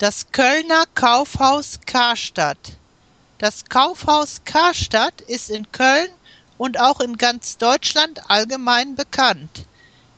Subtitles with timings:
[0.00, 2.72] Das Kölner Kaufhaus Karstadt.
[3.36, 6.08] Das Kaufhaus Karstadt ist in Köln
[6.56, 9.66] und auch in ganz Deutschland allgemein bekannt.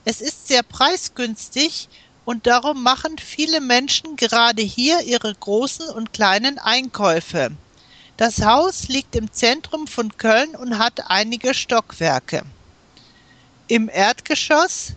[0.05, 1.89] Es ist sehr preisgünstig
[2.25, 7.51] und darum machen viele Menschen gerade hier ihre großen und kleinen Einkäufe.
[8.17, 12.45] Das Haus liegt im Zentrum von Köln und hat einige Stockwerke.
[13.67, 14.93] Im Erdgeschoss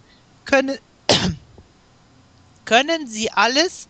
[0.46, 0.78] können,
[2.66, 3.88] können Sie alles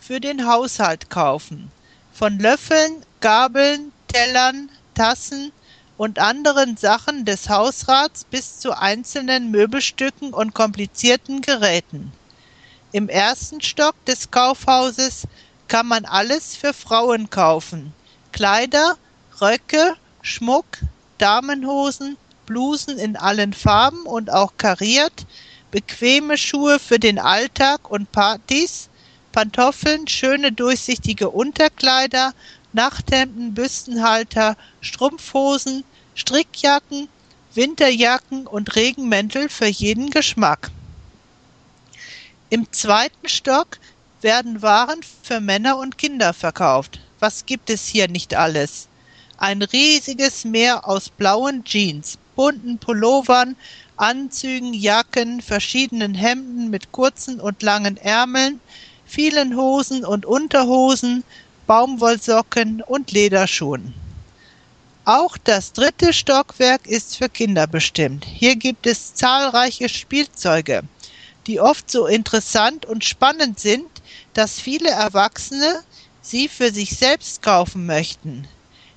[0.00, 1.70] für den Haushalt kaufen.
[2.12, 5.52] Von Löffeln, Gabeln, Tellern, Tassen
[5.96, 12.12] und anderen Sachen des Hausrats bis zu einzelnen Möbelstücken und komplizierten Geräten.
[12.92, 15.24] Im ersten Stock des Kaufhauses
[15.68, 17.92] kann man alles für Frauen kaufen.
[18.32, 18.96] Kleider,
[19.40, 20.66] Röcke, Schmuck,
[21.18, 25.26] Damenhosen, Blusen in allen Farben und auch kariert,
[25.70, 28.89] bequeme Schuhe für den Alltag und Partys,
[29.32, 32.32] Pantoffeln, schöne durchsichtige Unterkleider,
[32.72, 37.08] Nachthemden, Büstenhalter, Strumpfhosen, Strickjacken,
[37.54, 40.70] Winterjacken und Regenmäntel für jeden Geschmack.
[42.48, 43.78] Im zweiten Stock
[44.20, 47.00] werden Waren für Männer und Kinder verkauft.
[47.18, 48.88] Was gibt es hier nicht alles?
[49.36, 53.56] Ein riesiges Meer aus blauen Jeans, bunten Pullovern,
[53.96, 58.60] Anzügen, Jacken, verschiedenen Hemden mit kurzen und langen Ärmeln,
[59.10, 61.24] vielen Hosen und Unterhosen,
[61.66, 63.92] Baumwollsocken und Lederschuhen.
[65.04, 68.24] Auch das dritte Stockwerk ist für Kinder bestimmt.
[68.24, 70.82] Hier gibt es zahlreiche Spielzeuge,
[71.48, 73.88] die oft so interessant und spannend sind,
[74.34, 75.82] dass viele Erwachsene
[76.22, 78.46] sie für sich selbst kaufen möchten.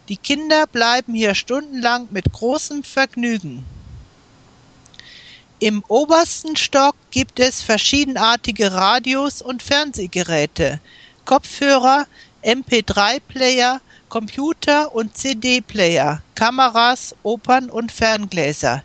[0.09, 3.65] Die Kinder bleiben hier stundenlang mit großem Vergnügen.
[5.63, 10.81] Im obersten Stock gibt es verschiedenartige Radios und Fernsehgeräte,
[11.23, 12.05] Kopfhörer,
[12.43, 18.83] MP3-Player, Computer und CD-Player, Kameras, Opern und Ferngläser.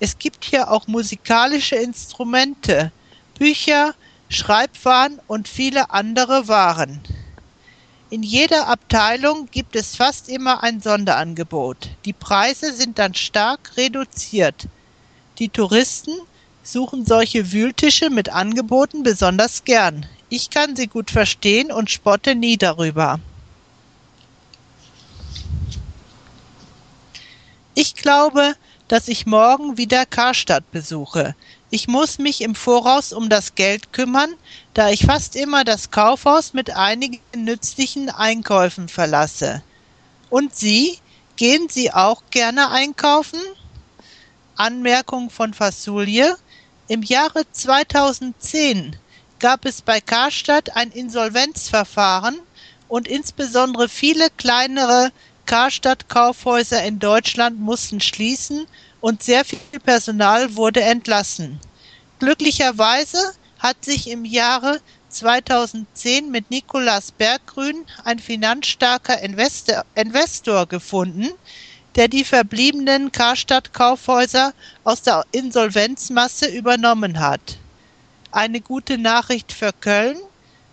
[0.00, 2.90] Es gibt hier auch musikalische Instrumente,
[3.38, 3.94] Bücher,
[4.28, 7.02] Schreibwaren und viele andere Waren.
[8.10, 11.88] In jeder Abteilung gibt es fast immer ein Sonderangebot.
[12.04, 14.66] Die Preise sind dann stark reduziert.
[15.38, 16.12] Die Touristen
[16.62, 20.06] suchen solche Wühltische mit Angeboten besonders gern.
[20.30, 23.20] Ich kann sie gut verstehen und spotte nie darüber.
[27.74, 28.54] Ich glaube,
[28.88, 31.34] dass ich morgen wieder Karstadt besuche.
[31.68, 34.32] Ich muss mich im Voraus um das Geld kümmern,
[34.72, 39.62] da ich fast immer das Kaufhaus mit einigen nützlichen Einkäufen verlasse.
[40.30, 40.98] Und Sie?
[41.36, 43.40] Gehen Sie auch gerne einkaufen?
[44.56, 46.34] Anmerkung von Fasulie.
[46.88, 48.96] Im Jahre 2010
[49.38, 52.40] gab es bei Karstadt ein Insolvenzverfahren
[52.88, 55.12] und insbesondere viele kleinere
[55.46, 58.66] Karstadt-Kaufhäuser in Deutschland mussten schließen
[59.00, 61.60] und sehr viel Personal wurde entlassen.
[62.18, 63.18] Glücklicherweise
[63.58, 71.28] hat sich im Jahre 2010 mit Nikolaus Berggrün ein finanzstarker Investor, Investor gefunden,
[71.96, 74.52] der die verbliebenen Karstadt-Kaufhäuser
[74.84, 77.58] aus der Insolvenzmasse übernommen hat.
[78.30, 80.18] Eine gute Nachricht für Köln.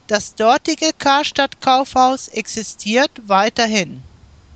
[0.08, 4.04] Das dortige Karstadt-Kaufhaus existiert weiterhin.